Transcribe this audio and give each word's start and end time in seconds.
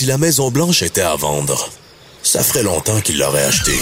Si 0.00 0.06
la 0.06 0.16
Maison 0.16 0.50
Blanche 0.50 0.82
était 0.82 1.02
à 1.02 1.14
vendre, 1.14 1.68
ça 2.22 2.42
ferait 2.42 2.62
longtemps 2.62 3.02
qu'il 3.02 3.18
l'aurait 3.18 3.44
achetée. 3.44 3.78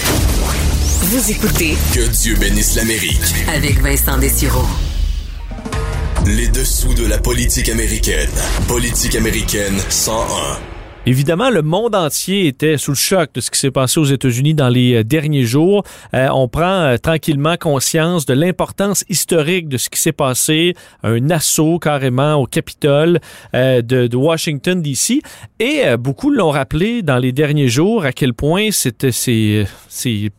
Vous 1.02 1.30
écoutez 1.30 1.76
Que 1.94 2.08
Dieu 2.08 2.34
bénisse 2.34 2.74
l'Amérique. 2.74 3.20
avec 3.46 3.80
Vincent 3.80 4.18
Dessureau. 4.18 4.64
Les 6.26 6.48
dessous 6.48 6.92
de 6.94 7.06
la 7.06 7.18
politique 7.18 7.68
américaine. 7.68 8.32
Politique 8.66 9.14
américaine 9.14 9.80
101. 9.90 10.77
Évidemment, 11.06 11.48
le 11.48 11.62
monde 11.62 11.94
entier 11.94 12.48
était 12.48 12.76
sous 12.76 12.90
le 12.90 12.96
choc 12.96 13.30
de 13.32 13.40
ce 13.40 13.50
qui 13.50 13.58
s'est 13.58 13.70
passé 13.70 13.98
aux 13.98 14.04
États-Unis 14.04 14.52
dans 14.52 14.68
les 14.68 14.96
euh, 14.96 15.04
derniers 15.04 15.44
jours. 15.44 15.82
Euh, 16.12 16.28
on 16.34 16.48
prend 16.48 16.82
euh, 16.82 16.96
tranquillement 16.98 17.56
conscience 17.56 18.26
de 18.26 18.34
l'importance 18.34 19.04
historique 19.08 19.68
de 19.68 19.78
ce 19.78 19.88
qui 19.88 19.98
s'est 19.98 20.12
passé, 20.12 20.74
un 21.02 21.30
assaut 21.30 21.78
carrément 21.78 22.34
au 22.34 22.46
Capitole 22.46 23.20
euh, 23.54 23.80
de, 23.80 24.06
de 24.06 24.16
Washington 24.18 24.82
D.C. 24.82 25.22
Et 25.60 25.86
euh, 25.86 25.96
beaucoup 25.96 26.30
l'ont 26.30 26.50
rappelé 26.50 27.00
dans 27.00 27.16
les 27.16 27.32
derniers 27.32 27.68
jours 27.68 28.04
à 28.04 28.12
quel 28.12 28.34
point 28.34 28.70
c'était 28.70 29.12
c'est 29.12 29.66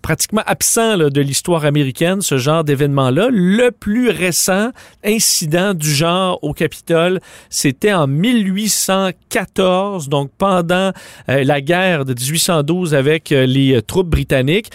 pratiquement 0.02 0.44
absent 0.46 0.98
là, 0.98 1.10
de 1.10 1.22
l'histoire 1.22 1.66
américaine 1.66 2.22
ce 2.22 2.38
genre 2.38 2.64
d'événement-là. 2.64 3.30
Le 3.32 3.72
plus 3.72 4.10
récent 4.10 4.70
incident 5.04 5.74
du 5.74 5.90
genre 5.90 6.38
au 6.44 6.54
Capitole, 6.54 7.22
c'était 7.50 7.94
en 7.94 8.06
1814, 8.06 10.10
donc 10.10 10.30
pendant 10.38 10.59
euh, 10.70 11.44
la 11.44 11.62
guerre 11.62 12.06
de 12.06 12.14
1812 12.14 12.94
avec 12.96 13.32
euh, 13.32 13.46
les 13.46 13.76
euh, 13.76 13.82
troupes 13.82 14.10
britanniques. 14.10 14.70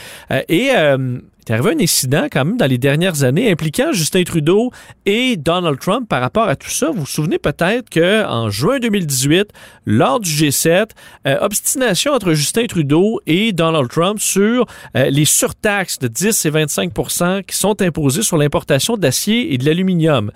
Et 0.48 0.70
il 0.70 0.73
est 0.73 1.51
arrivé 1.51 1.73
un 1.79 1.83
incident 1.83 2.27
quand 2.33 2.45
même 2.45 2.57
dans 2.57 2.66
les 2.66 2.79
dernières 2.79 3.23
années 3.23 3.51
impliquant 3.51 3.93
Justin 3.93 4.23
Trudeau 4.24 4.70
et 5.05 5.37
Donald 5.37 5.79
Trump 5.79 6.09
par 6.09 6.23
rapport 6.23 6.48
à 6.48 6.57
tout 6.57 6.70
ça. 6.70 6.91
Vous 6.91 7.01
vous 7.01 7.07
souvenez 7.07 7.38
peut-être 7.38 7.91
que 7.91 8.24
en 8.27 8.48
juin 8.48 8.79
2018, 8.79 9.51
lors 9.84 10.20
du 10.20 10.30
G7, 10.30 10.91
euh, 11.27 11.37
obstination 11.41 12.12
entre 12.12 12.32
Justin 12.32 12.66
Trudeau 12.66 13.21
et 13.26 13.52
Donald 13.52 13.91
Trump 13.91 14.19
sur 14.21 14.66
les 14.95 15.24
surtaxes 15.24 15.98
de 15.98 16.09
10 16.09 16.46
et 16.46 16.51
25% 16.51 17.45
qui 17.45 17.57
sont 17.57 17.80
imposées 17.82 18.23
sur 18.23 18.38
l'importation 18.38 18.96
d'acier 18.96 19.52
et 19.52 19.59
de 19.59 19.65
l'aluminium. 19.66 20.30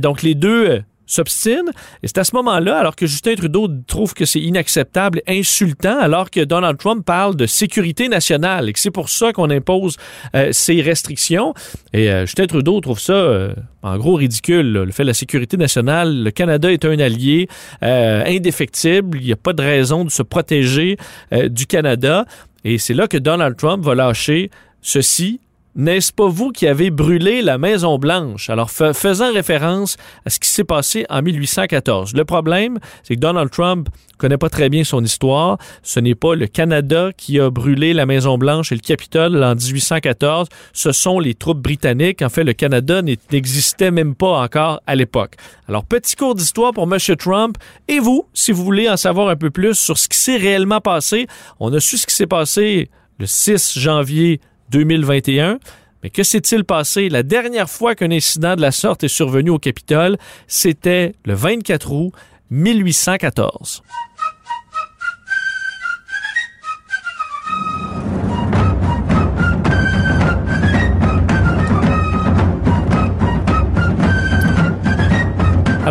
Donc 0.00 0.22
les 0.22 0.34
deux 0.34 0.82
s'obstine. 1.06 1.70
Et 2.02 2.08
c'est 2.08 2.18
à 2.18 2.24
ce 2.24 2.34
moment-là, 2.36 2.78
alors 2.78 2.96
que 2.96 3.06
Justin 3.06 3.34
Trudeau 3.34 3.68
trouve 3.86 4.14
que 4.14 4.24
c'est 4.24 4.40
inacceptable, 4.40 5.22
insultant, 5.26 5.98
alors 5.98 6.30
que 6.30 6.40
Donald 6.40 6.78
Trump 6.78 7.04
parle 7.04 7.36
de 7.36 7.46
sécurité 7.46 8.08
nationale 8.08 8.68
et 8.68 8.72
que 8.72 8.80
c'est 8.80 8.90
pour 8.90 9.08
ça 9.08 9.32
qu'on 9.32 9.50
impose 9.50 9.96
euh, 10.34 10.50
ces 10.52 10.82
restrictions. 10.82 11.54
Et 11.92 12.10
euh, 12.10 12.26
Justin 12.26 12.46
Trudeau 12.46 12.80
trouve 12.80 13.00
ça, 13.00 13.14
euh, 13.14 13.54
en 13.82 13.96
gros, 13.96 14.14
ridicule. 14.14 14.72
Le 14.72 14.92
fait 14.92 15.04
de 15.04 15.08
la 15.08 15.14
sécurité 15.14 15.56
nationale, 15.56 16.22
le 16.22 16.30
Canada 16.30 16.70
est 16.72 16.84
un 16.84 16.98
allié 16.98 17.48
indéfectible. 17.80 19.18
Il 19.20 19.26
n'y 19.26 19.32
a 19.32 19.36
pas 19.36 19.52
de 19.52 19.62
raison 19.62 20.04
de 20.04 20.10
se 20.10 20.22
protéger 20.22 20.96
du 21.32 21.66
Canada. 21.66 22.24
Et 22.64 22.78
c'est 22.78 22.94
là 22.94 23.06
que 23.06 23.16
Donald 23.16 23.56
Trump 23.56 23.84
va 23.84 23.94
lâcher 23.94 24.50
ceci 24.82 25.40
n'est-ce 25.76 26.12
pas 26.12 26.26
vous 26.26 26.50
qui 26.52 26.66
avez 26.66 26.90
brûlé 26.90 27.42
la 27.42 27.58
Maison 27.58 27.98
Blanche? 27.98 28.48
Alors, 28.50 28.70
fa- 28.70 28.94
faisant 28.94 29.32
référence 29.32 29.96
à 30.24 30.30
ce 30.30 30.38
qui 30.40 30.48
s'est 30.48 30.64
passé 30.64 31.04
en 31.10 31.20
1814. 31.22 32.14
Le 32.14 32.24
problème, 32.24 32.78
c'est 33.02 33.14
que 33.14 33.20
Donald 33.20 33.50
Trump 33.50 33.88
connaît 34.16 34.38
pas 34.38 34.48
très 34.48 34.70
bien 34.70 34.82
son 34.84 35.04
histoire. 35.04 35.58
Ce 35.82 36.00
n'est 36.00 36.14
pas 36.14 36.34
le 36.34 36.46
Canada 36.46 37.10
qui 37.14 37.38
a 37.38 37.50
brûlé 37.50 37.92
la 37.92 38.06
Maison 38.06 38.38
Blanche 38.38 38.72
et 38.72 38.74
le 38.74 38.80
Capitole 38.80 39.44
en 39.44 39.54
1814. 39.54 40.48
Ce 40.72 40.92
sont 40.92 41.20
les 41.20 41.34
troupes 41.34 41.60
britanniques. 41.60 42.22
En 42.22 42.30
fait, 42.30 42.44
le 42.44 42.54
Canada 42.54 43.02
n'existait 43.02 43.90
même 43.90 44.14
pas 44.14 44.40
encore 44.40 44.80
à 44.86 44.94
l'époque. 44.94 45.34
Alors, 45.68 45.84
petit 45.84 46.16
cours 46.16 46.34
d'histoire 46.34 46.72
pour 46.72 46.84
M. 46.84 46.98
Trump. 47.18 47.58
Et 47.88 47.98
vous, 47.98 48.26
si 48.32 48.50
vous 48.52 48.64
voulez 48.64 48.88
en 48.88 48.96
savoir 48.96 49.28
un 49.28 49.36
peu 49.36 49.50
plus 49.50 49.74
sur 49.74 49.98
ce 49.98 50.08
qui 50.08 50.18
s'est 50.18 50.38
réellement 50.38 50.80
passé, 50.80 51.26
on 51.60 51.70
a 51.74 51.80
su 51.80 51.98
ce 51.98 52.06
qui 52.06 52.14
s'est 52.14 52.26
passé 52.26 52.88
le 53.18 53.26
6 53.26 53.78
janvier 53.78 54.40
2021. 54.70 55.58
Mais 56.02 56.10
que 56.10 56.22
s'est-il 56.22 56.64
passé? 56.64 57.08
La 57.08 57.22
dernière 57.22 57.70
fois 57.70 57.94
qu'un 57.94 58.10
incident 58.10 58.54
de 58.54 58.60
la 58.60 58.72
sorte 58.72 59.04
est 59.04 59.08
survenu 59.08 59.50
au 59.50 59.58
Capitole, 59.58 60.18
c'était 60.46 61.14
le 61.24 61.34
24 61.34 61.92
août 61.92 62.12
1814. 62.50 63.82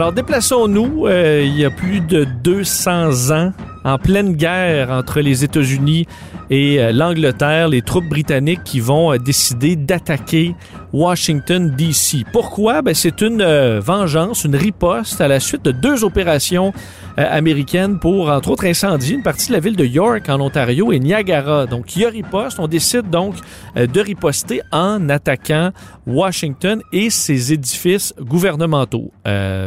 Alors 0.05 0.13
déplaçons-nous. 0.13 1.07
Euh, 1.07 1.41
il 1.43 1.57
y 1.57 1.65
a 1.65 1.71
plus 1.71 1.99
de 1.99 2.25
200 2.43 3.31
ans, 3.35 3.53
en 3.83 3.97
pleine 3.97 4.33
guerre 4.33 4.91
entre 4.91 5.19
les 5.19 5.43
États-Unis 5.43 6.05
et 6.51 6.79
euh, 6.79 6.91
l'Angleterre, 6.91 7.69
les 7.69 7.81
troupes 7.81 8.07
britanniques 8.07 8.63
qui 8.63 8.79
vont 8.79 9.11
euh, 9.11 9.17
décider 9.17 9.75
d'attaquer 9.75 10.53
Washington, 10.95 11.71
D.C. 11.75 12.23
Pourquoi? 12.31 12.81
Ben, 12.81 12.93
c'est 12.95 13.19
une 13.19 13.41
euh, 13.41 13.81
vengeance, 13.81 14.45
une 14.45 14.55
riposte 14.55 15.19
à 15.19 15.27
la 15.27 15.41
suite 15.41 15.61
de 15.61 15.71
deux 15.71 16.05
opérations 16.05 16.71
euh, 17.19 17.25
américaines 17.29 17.99
pour, 17.99 18.29
entre 18.29 18.51
autres, 18.51 18.65
incendier 18.65 19.15
une 19.15 19.21
partie 19.21 19.49
de 19.49 19.53
la 19.53 19.59
ville 19.59 19.75
de 19.75 19.83
York 19.83 20.29
en 20.29 20.39
Ontario 20.39 20.93
et 20.93 20.99
Niagara. 20.99 21.65
Donc, 21.65 21.97
il 21.97 22.03
y 22.03 22.05
a 22.05 22.09
riposte. 22.09 22.59
On 22.61 22.69
décide 22.69 23.09
donc 23.09 23.35
euh, 23.75 23.87
de 23.87 23.99
riposter 23.99 24.61
en 24.71 25.09
attaquant 25.09 25.71
Washington 26.07 26.81
et 26.93 27.09
ses 27.09 27.51
édifices 27.51 28.13
gouvernementaux. 28.21 29.11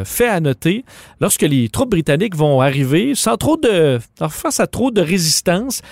Fait 0.05 0.28
à 0.28 0.41
noter, 0.41 0.87
lorsque 1.21 1.43
les 1.43 1.69
troupes 1.69 1.91
britanniques 1.91 2.37
vont 2.37 2.62
arriver, 2.62 3.15
sans 3.15 3.37
trop 3.37 3.59
de, 3.59 3.99
face 4.31 4.61
à 4.61 4.67
trop 4.67 4.91
de 4.91 5.03
résistance, 5.03 5.83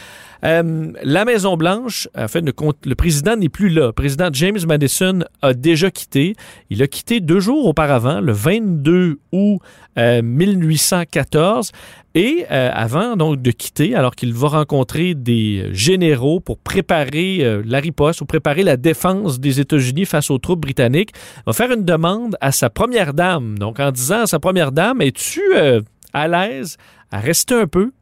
euh, 0.45 0.93
la 1.03 1.25
Maison 1.25 1.57
Blanche, 1.57 2.09
en 2.17 2.29
fait, 2.29 2.43
le, 2.43 2.95
président 2.95 3.37
n'est 3.37 3.49
plus 3.49 3.69
là. 3.69 3.87
Le 3.87 3.93
président 3.93 4.29
James 4.33 4.59
Madison 4.67 5.21
a 5.43 5.55
déjà 5.55 5.91
quitté. 5.91 6.35
Il 6.71 6.83
a 6.83 6.87
quitté 6.87 7.21
deux 7.21 7.41
jours 7.41 7.67
auparavant, 7.67 8.21
le 8.21 8.33
22 8.33 9.19
août 9.33 9.61
euh, 9.99 10.23
1814. 10.23 11.73
Et 12.17 12.47
euh, 12.51 12.71
avant 12.73 13.15
donc 13.15 13.43
de 13.43 13.51
quitter, 13.51 13.95
alors 13.95 14.17
qu'il 14.17 14.33
va 14.33 14.49
rencontrer 14.49 15.15
des 15.15 15.69
généraux 15.73 16.41
pour 16.41 16.57
préparer 16.57 17.45
euh, 17.45 17.63
la 17.67 17.79
riposte 17.79 18.23
ou 18.23 18.25
préparer 18.25 18.63
la 18.63 18.79
défense 18.79 19.39
des 19.39 19.61
États-Unis 19.61 20.07
face 20.07 20.31
aux 20.31 20.39
troupes 20.39 20.63
britanniques, 20.63 21.11
va 21.45 21.53
faire 21.53 21.71
une 21.71 21.85
demande 21.85 22.39
à 22.41 22.53
sa 22.53 22.71
première 22.71 23.13
dame. 23.13 23.59
Donc 23.59 23.81
en 23.81 23.93
disant 23.93 24.23
à 24.23 24.27
sa 24.27 24.39
première 24.39 24.73
dame, 24.73 25.03
es-tu 25.03 25.43
euh, 25.55 25.83
à 26.15 26.27
l'aise 26.27 26.79
à 27.11 27.21
rester 27.21 27.55
un 27.55 27.67
peu 27.67 27.93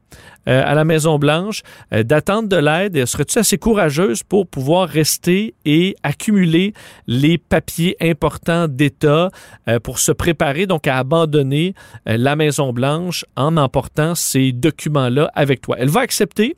euh, 0.47 0.63
à 0.65 0.75
la 0.75 0.85
Maison 0.85 1.19
Blanche, 1.19 1.63
euh, 1.93 2.03
d'attendre 2.03 2.49
de 2.49 2.57
l'aide. 2.57 3.07
Serais-tu 3.07 3.39
assez 3.39 3.57
courageuse 3.57 4.23
pour 4.23 4.47
pouvoir 4.47 4.89
rester 4.89 5.55
et 5.65 5.97
accumuler 6.03 6.75
les 7.07 7.39
papiers 7.39 7.97
importants 8.01 8.69
d'État 8.69 9.31
euh, 9.69 9.81
pour 9.81 9.99
se 9.99 10.13
préparer 10.13 10.67
donc 10.67 10.87
à 10.87 10.99
abandonner 10.99 11.75
la 12.07 12.37
Maison 12.37 12.73
Blanche 12.73 13.25
en 13.37 13.57
emportant 13.57 14.15
ces 14.15 14.53
documents-là 14.53 15.31
avec 15.35 15.63
toi? 15.63 15.77
Elle 15.79 15.89
va 15.89 16.01
accepter. 16.01 16.57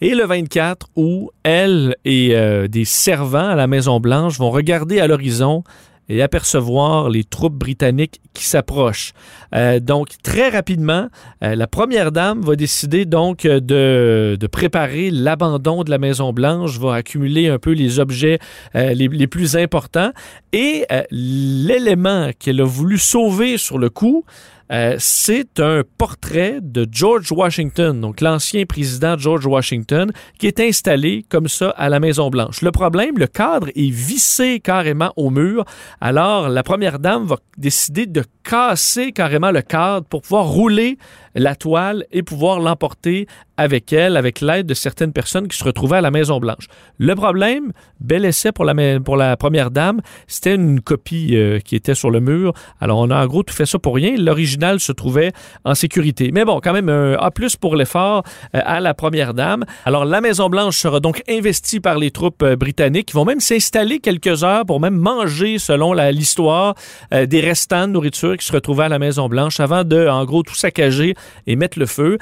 Et 0.00 0.14
le 0.14 0.24
24 0.24 0.86
où 0.96 1.30
elle 1.42 1.94
et 2.06 2.34
des 2.68 2.84
servants 2.86 3.50
à 3.50 3.54
la 3.54 3.66
Maison 3.66 4.00
Blanche 4.00 4.38
vont 4.38 4.50
regarder 4.50 4.98
à 4.98 5.06
l'horizon 5.06 5.62
et 6.10 6.22
apercevoir 6.22 7.08
les 7.08 7.22
troupes 7.22 7.54
britanniques 7.54 8.20
qui 8.34 8.44
s'approchent. 8.44 9.12
Euh, 9.54 9.78
donc, 9.78 10.08
très 10.22 10.48
rapidement, 10.48 11.08
euh, 11.44 11.54
la 11.54 11.66
première 11.68 12.10
dame 12.10 12.42
va 12.42 12.56
décider 12.56 13.04
donc 13.04 13.44
euh, 13.44 13.60
de, 13.60 14.36
de 14.38 14.46
préparer 14.48 15.10
l'abandon 15.10 15.84
de 15.84 15.90
la 15.90 15.98
Maison-Blanche, 15.98 16.78
va 16.78 16.96
accumuler 16.96 17.48
un 17.48 17.58
peu 17.58 17.70
les 17.70 18.00
objets 18.00 18.38
les, 18.74 18.94
les 18.94 19.26
plus 19.26 19.56
importants. 19.56 20.10
Et 20.52 20.84
l'élément 21.10 22.30
qu'elle 22.38 22.60
a 22.60 22.64
voulu 22.64 22.98
sauver 22.98 23.56
sur 23.56 23.78
le 23.78 23.88
coup, 23.88 24.24
euh, 24.70 24.96
c'est 24.98 25.58
un 25.58 25.82
portrait 25.98 26.58
de 26.62 26.86
George 26.90 27.32
Washington, 27.32 28.00
donc 28.00 28.20
l'ancien 28.20 28.64
président 28.66 29.18
George 29.18 29.46
Washington, 29.46 30.12
qui 30.38 30.46
est 30.46 30.60
installé 30.60 31.24
comme 31.28 31.48
ça 31.48 31.70
à 31.70 31.88
la 31.88 31.98
Maison-Blanche. 31.98 32.62
Le 32.62 32.70
problème, 32.70 33.18
le 33.18 33.26
cadre 33.26 33.68
est 33.74 33.90
vissé 33.90 34.60
carrément 34.60 35.12
au 35.16 35.30
mur. 35.30 35.64
Alors, 36.00 36.48
la 36.48 36.62
première 36.62 36.98
dame 36.98 37.24
va 37.24 37.36
décider 37.58 38.06
de 38.06 38.24
casser 38.44 39.12
carrément 39.12 39.50
le 39.50 39.62
cadre 39.62 40.06
pour 40.06 40.22
pouvoir 40.22 40.46
rouler 40.46 40.98
la 41.34 41.54
toile 41.54 42.04
et 42.10 42.22
pouvoir 42.22 42.60
l'emporter 42.60 43.26
avec 43.60 43.92
elle, 43.92 44.16
avec 44.16 44.40
l'aide 44.40 44.64
de 44.64 44.72
certaines 44.72 45.12
personnes 45.12 45.46
qui 45.46 45.56
se 45.56 45.64
retrouvaient 45.64 45.98
à 45.98 46.00
la 46.00 46.10
Maison-Blanche. 46.10 46.66
Le 46.96 47.14
problème, 47.14 47.72
bel 48.00 48.24
essai 48.24 48.52
pour 48.52 48.64
la, 48.64 49.36
première 49.36 49.70
dame, 49.70 50.00
c'était 50.26 50.54
une 50.54 50.80
copie 50.80 51.36
euh, 51.36 51.58
qui 51.58 51.76
était 51.76 51.94
sur 51.94 52.10
le 52.10 52.20
mur. 52.20 52.54
Alors, 52.80 52.98
on 52.98 53.10
a 53.10 53.22
en 53.22 53.26
gros 53.26 53.42
tout 53.42 53.52
fait 53.52 53.66
ça 53.66 53.78
pour 53.78 53.96
rien. 53.96 54.16
L'original 54.16 54.80
se 54.80 54.92
trouvait 54.92 55.32
en 55.64 55.74
sécurité. 55.74 56.30
Mais 56.32 56.46
bon, 56.46 56.60
quand 56.62 56.72
même, 56.72 56.88
un 56.88 57.12
A 57.20 57.30
plus 57.30 57.56
pour 57.56 57.76
l'effort 57.76 58.22
euh, 58.54 58.60
à 58.64 58.80
la 58.80 58.94
première 58.94 59.34
dame. 59.34 59.66
Alors, 59.84 60.06
la 60.06 60.22
Maison-Blanche 60.22 60.78
sera 60.78 61.00
donc 61.00 61.22
investie 61.28 61.80
par 61.80 61.98
les 61.98 62.10
troupes 62.10 62.42
euh, 62.42 62.56
britanniques 62.56 63.08
qui 63.08 63.14
vont 63.14 63.26
même 63.26 63.40
s'installer 63.40 63.98
quelques 63.98 64.42
heures 64.42 64.64
pour 64.64 64.80
même 64.80 64.96
manger, 64.96 65.58
selon 65.58 65.92
l'histoire, 65.92 66.74
des 67.12 67.40
restants 67.40 67.86
de 67.86 67.92
nourriture 67.92 68.36
qui 68.38 68.46
se 68.46 68.52
retrouvaient 68.52 68.84
à 68.84 68.88
la 68.88 68.98
Maison-Blanche 68.98 69.60
avant 69.60 69.84
de, 69.84 70.08
en 70.08 70.24
gros, 70.24 70.42
tout 70.42 70.54
saccager 70.54 71.14
et 71.46 71.56
mettre 71.56 71.78
le 71.78 71.86
feu. 71.86 72.16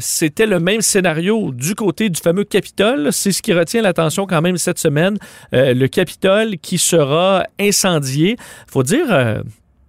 c'était 0.00 0.46
le 0.46 0.57
même 0.58 0.80
scénario 0.80 1.52
du 1.52 1.74
côté 1.74 2.08
du 2.08 2.20
fameux 2.20 2.44
Capitole. 2.44 3.12
C'est 3.12 3.32
ce 3.32 3.42
qui 3.42 3.52
retient 3.52 3.82
l'attention 3.82 4.26
quand 4.26 4.42
même 4.42 4.56
cette 4.56 4.78
semaine. 4.78 5.18
le 5.52 5.86
Capitole 5.86 6.58
qui 6.58 6.78
sera 6.78 7.44
incendié. 7.60 8.36
Faut 8.66 8.82
dire, 8.82 9.06
euh, 9.10 9.40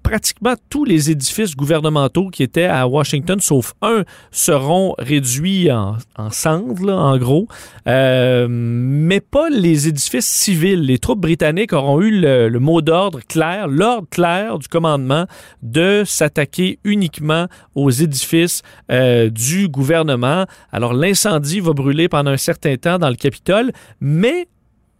pratiquement 0.09 0.55
tous 0.71 0.85
les 0.85 1.11
édifices 1.11 1.55
gouvernementaux 1.55 2.29
qui 2.29 2.41
étaient 2.41 2.65
à 2.65 2.87
Washington, 2.87 3.39
sauf 3.39 3.73
un, 3.83 4.05
seront 4.31 4.95
réduits 4.97 5.71
en, 5.71 5.97
cendres, 6.31 6.91
en 6.91 7.15
gros, 7.19 7.47
euh, 7.87 8.47
mais 8.49 9.19
pas 9.19 9.49
les 9.51 9.87
édifices 9.87 10.25
civils. 10.25 10.81
Les 10.81 10.97
troupes 10.97 11.19
britanniques 11.21 11.73
auront 11.73 12.01
eu 12.01 12.09
le, 12.09 12.57
mot 12.57 12.81
d'ordre 12.81 13.19
clair, 13.27 13.67
l'ordre 13.67 14.07
clair 14.09 14.57
du 14.57 14.67
commandement 14.67 15.27
de 15.61 16.01
s'attaquer 16.07 16.79
uniquement 16.83 17.45
aux 17.75 17.91
édifices 17.91 18.63
euh, 18.91 19.29
du 19.29 19.67
gouvernement. 19.67 20.45
Alors 20.71 20.93
l'incendie 20.93 21.59
va 21.59 21.73
brûler 21.73 22.09
pendant 22.09 22.31
un 22.31 22.37
certain 22.37 22.75
temps 22.77 22.97
dans 22.97 23.09
le 23.09 23.15
Capitole, 23.15 23.71
mais 24.01 24.47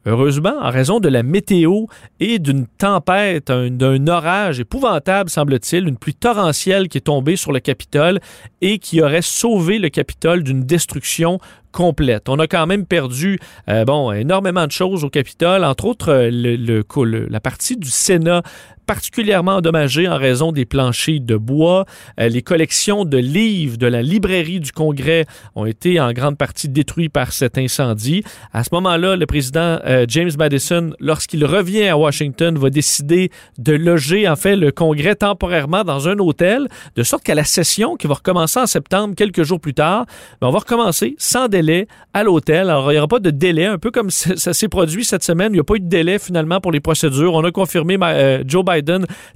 Heureusement, 0.05 0.55
en 0.61 0.69
raison 0.69 1.01
de 1.01 1.09
la 1.09 1.23
météo 1.23 1.85
et 2.21 2.39
d'une 2.39 2.67
tempête, 2.67 3.51
d'un 3.51 4.07
orage 4.07 4.61
épouvantable, 4.61 5.29
semble-t-il, 5.29 5.87
une 5.87 5.97
pluie 5.97 6.13
torrentielle 6.13 6.87
qui 6.87 6.99
est 6.99 7.01
tombée 7.01 7.35
sur 7.35 7.51
le 7.51 7.59
Capitole 7.59 8.19
et 8.61 8.79
qui 8.79 9.01
aurait 9.01 9.21
sauvé 9.21 9.77
le 9.77 9.89
Capitole 9.89 10.43
d'une 10.43 10.63
destruction 10.63 11.39
complète. 11.71 12.29
On 12.29 12.39
a 12.39 12.47
quand 12.47 12.65
même 12.65 12.85
perdu 12.85 13.39
euh, 13.69 13.85
bon 13.85 14.11
énormément 14.11 14.65
de 14.65 14.71
choses 14.71 15.03
au 15.03 15.09
Capitole, 15.09 15.63
entre 15.63 15.85
autres 15.85 16.11
euh, 16.11 17.27
la 17.29 17.39
partie 17.39 17.77
du 17.77 17.89
Sénat 17.89 18.41
particulièrement 18.89 19.57
endommagée 19.57 20.07
en 20.07 20.18
raison 20.18 20.51
des 20.51 20.65
planchers 20.65 21.19
de 21.19 21.38
bois. 21.38 21.86
Euh, 22.19 22.27
les 22.27 22.41
collections 22.41 23.06
de 23.06 23.18
livres 23.18 23.77
de 23.77 23.86
la 23.86 24.01
librairie 24.01 24.59
du 24.59 24.71
Congrès 24.71 25.27
ont 25.53 25.68
été 25.68 26.00
en 26.00 26.12
grande 26.12 26.39
partie 26.39 26.69
détruites 26.69 27.13
par 27.13 27.31
cet 27.31 27.59
incendie. 27.59 28.24
À 28.51 28.63
ce 28.63 28.69
moment-là, 28.71 29.15
le 29.15 29.27
président 29.27 29.77
James 30.07 30.31
Madison, 30.39 30.89
lorsqu'il 31.00 31.45
revient 31.45 31.88
à 31.88 31.97
Washington, 32.00 32.57
va 32.57 32.71
décider 32.71 33.30
de 33.59 33.74
loger 33.74 34.27
en 34.27 34.36
fait 34.36 34.56
le 34.56 34.71
Congrès 34.71 35.15
temporairement 35.15 35.83
dans 35.83 36.07
un 36.07 36.18
hôtel, 36.18 36.68
de 36.95 37.03
sorte 37.03 37.24
qu'à 37.24 37.35
la 37.35 37.44
session 37.44 37.95
qui 37.95 38.07
va 38.07 38.15
recommencer 38.15 38.59
en 38.59 38.65
septembre, 38.65 39.13
quelques 39.15 39.44
jours 39.44 39.59
plus 39.59 39.75
tard, 39.75 40.07
ben, 40.42 40.47
on 40.47 40.51
va 40.51 40.59
recommencer 40.59 41.13
sans 41.19 41.47
délai 41.47 41.88
à 42.15 42.24
l'hôtel. 42.24 42.71
Alors, 42.71 42.92
il 42.92 42.95
n'y 42.95 42.97
aura 42.97 43.07
pas 43.07 43.19
de 43.19 43.30
délai, 43.30 43.65
un 43.65 43.77
peu 43.77 43.92
comme 43.92 44.09
ça, 44.09 44.53
s'est 44.53 44.68
produit 44.68 45.06
cette 45.06 45.24
semaine. 45.24 45.51
Il 45.51 45.57
n'y 45.57 45.59
a 45.59 45.63
pas 45.63 45.75
eu 45.75 45.80
de 45.80 45.89
délai 45.89 46.18
finalement 46.18 46.59
pour 46.59 46.71
les 46.71 46.80
procédures. 46.80 47.35
On 47.35 47.44
a 47.44 47.51
confirmé 47.51 47.97
euh, 48.01 48.44
Joe 48.47 48.65
Biden 48.65 48.78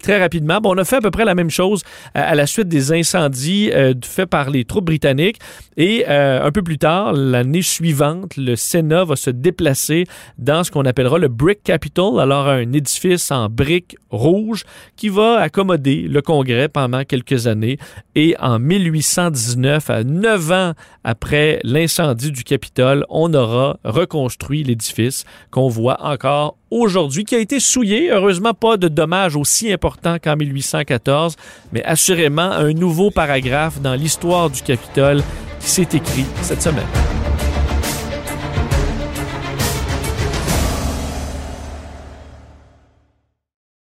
très 0.01 0.19
rapidement. 0.19 0.59
Bon, 0.61 0.75
on 0.75 0.77
a 0.77 0.85
fait 0.85 0.97
à 0.97 1.01
peu 1.01 1.11
près 1.11 1.25
la 1.25 1.35
même 1.35 1.49
chose 1.49 1.83
euh, 2.15 2.21
à 2.23 2.35
la 2.35 2.47
suite 2.47 2.67
des 2.67 2.91
incendies 2.91 3.71
euh, 3.73 3.93
faits 4.03 4.29
par 4.29 4.49
les 4.49 4.65
troupes 4.65 4.85
britanniques. 4.85 5.39
Et 5.75 6.05
un 6.07 6.51
peu 6.51 6.61
plus 6.61 6.77
tard, 6.77 7.13
l'année 7.13 7.63
suivante, 7.63 8.37
le 8.37 8.55
Sénat 8.55 9.05
va 9.05 9.15
se 9.15 9.31
déplacer 9.31 10.05
dans 10.37 10.63
ce 10.63 10.69
qu'on 10.69 10.85
appellera 10.85 11.17
le 11.17 11.29
Brick 11.29 11.63
Capitol, 11.63 12.19
alors 12.19 12.47
un 12.47 12.71
édifice 12.73 13.31
en 13.31 13.49
briques 13.49 13.97
rouges 14.11 14.65
qui 14.95 15.09
va 15.09 15.39
accommoder 15.39 16.01
le 16.07 16.21
Congrès 16.21 16.69
pendant 16.69 17.03
quelques 17.03 17.47
années. 17.47 17.79
Et 18.13 18.35
en 18.39 18.59
1819, 18.59 19.89
à 19.89 20.03
neuf 20.03 20.51
ans 20.51 20.73
après 21.03 21.59
l'incendie, 21.63 22.31
du 22.31 22.43
Capitole, 22.43 23.05
on 23.09 23.33
aura 23.33 23.77
reconstruit 23.83 24.63
l'édifice 24.63 25.25
qu'on 25.51 25.67
voit 25.67 26.03
encore 26.03 26.57
aujourd'hui, 26.73 27.23
qui 27.23 27.35
a 27.35 27.39
été 27.39 27.59
souillé. 27.59 28.11
Heureusement, 28.11 28.53
pas 28.53 28.77
de 28.77 28.87
dommages 28.87 29.35
aussi 29.35 29.71
importants 29.71 30.17
qu'en 30.21 30.35
1814, 30.35 31.35
mais 31.71 31.83
assurément 31.83 32.41
un 32.51 32.73
nouveau 32.73 33.11
paragraphe 33.11 33.81
dans 33.81 33.93
l'histoire 33.93 34.49
du 34.49 34.61
Capitole 34.61 35.21
qui 35.59 35.69
s'est 35.69 35.89
écrit 35.93 36.25
cette 36.41 36.61
semaine. 36.61 37.22